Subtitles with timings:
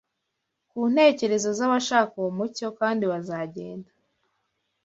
[0.69, 3.91] ku ntekerezo z’abashaka uwo mucyo; kandi bazagenda